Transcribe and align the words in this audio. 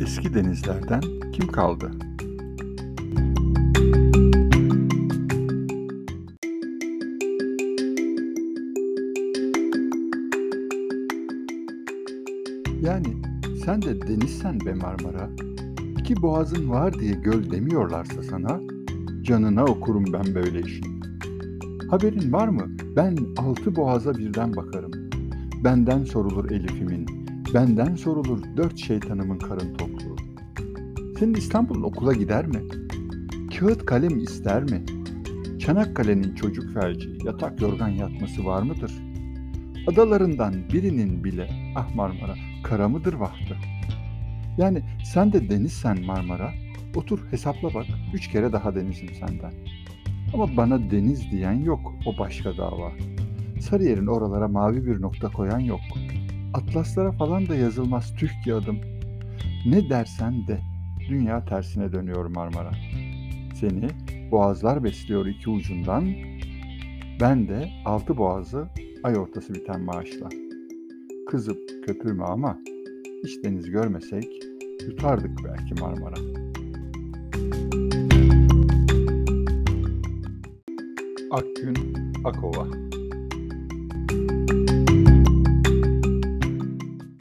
Eski 0.00 0.34
denizlerden 0.34 1.00
kim 1.32 1.46
kaldı? 1.46 1.90
Yani 12.82 13.06
sen 13.64 13.82
de 13.82 14.02
denizsen 14.08 14.60
be 14.60 14.74
Marmara. 14.74 15.30
İki 15.98 16.22
boğazın 16.22 16.70
var 16.70 17.00
diye 17.00 17.12
göl 17.12 17.50
demiyorlarsa 17.50 18.22
sana, 18.22 18.60
canına 19.22 19.64
okurum 19.64 20.04
ben 20.12 20.34
böyle 20.34 20.60
işin. 20.60 21.02
Haberin 21.90 22.32
var 22.32 22.48
mı? 22.48 22.70
Ben 22.96 23.16
altı 23.36 23.76
boğaza 23.76 24.14
birden 24.14 24.56
bakarım. 24.56 24.92
Benden 25.64 26.04
sorulur 26.04 26.50
Elif'imin, 26.50 27.23
benden 27.54 27.94
sorulur 27.94 28.42
dört 28.56 28.78
şeytanımın 28.78 29.38
karın 29.38 29.74
tokluğu. 29.74 30.16
Senin 31.18 31.34
İstanbul'un 31.34 31.82
okula 31.82 32.12
gider 32.12 32.46
mi? 32.46 32.62
Kağıt 33.58 33.86
kalem 33.86 34.18
ister 34.18 34.62
mi? 34.62 34.82
Çanakkale'nin 35.58 36.34
çocuk 36.34 36.74
felci, 36.74 37.08
yatak 37.24 37.60
yorgan 37.60 37.88
yatması 37.88 38.44
var 38.44 38.62
mıdır? 38.62 38.92
Adalarından 39.86 40.54
birinin 40.72 41.24
bile 41.24 41.50
ah 41.76 41.94
Marmara 41.94 42.34
kara 42.62 42.88
mıdır 42.88 43.14
vahtı? 43.14 43.56
Yani 44.58 44.82
sen 45.04 45.32
de 45.32 45.50
denizsen 45.50 46.04
Marmara, 46.04 46.52
otur 46.94 47.20
hesapla 47.30 47.74
bak, 47.74 47.86
üç 48.14 48.28
kere 48.28 48.52
daha 48.52 48.74
denizim 48.74 49.08
senden. 49.14 49.52
Ama 50.34 50.56
bana 50.56 50.90
deniz 50.90 51.30
diyen 51.30 51.64
yok, 51.64 51.94
o 52.06 52.18
başka 52.18 52.56
dava. 52.56 52.92
Sarıyer'in 53.60 54.06
oralara 54.06 54.48
mavi 54.48 54.86
bir 54.86 55.02
nokta 55.02 55.28
koyan 55.28 55.60
yok. 55.60 55.80
Atlaslara 56.54 57.12
falan 57.12 57.48
da 57.48 57.54
yazılmaz 57.54 58.14
tüh 58.16 58.42
ki 58.44 58.54
adım. 58.54 58.80
Ne 59.66 59.90
dersen 59.90 60.46
de, 60.46 60.60
dünya 61.08 61.44
tersine 61.44 61.92
dönüyor 61.92 62.26
Marmara. 62.26 62.70
Seni 63.54 63.88
boğazlar 64.30 64.84
besliyor 64.84 65.26
iki 65.26 65.50
ucundan, 65.50 66.08
ben 67.20 67.48
de 67.48 67.70
altı 67.84 68.16
boğazı 68.16 68.68
ay 69.02 69.18
ortası 69.18 69.54
biten 69.54 69.80
maaşla. 69.80 70.28
Kızıp 71.30 71.58
köpürme 71.86 72.24
ama 72.24 72.58
hiç 73.24 73.44
deniz 73.44 73.70
görmesek 73.70 74.26
yutardık 74.88 75.38
belki 75.44 75.74
Marmara. 75.74 76.16
Akgün 81.30 81.94
Akova 82.24 82.84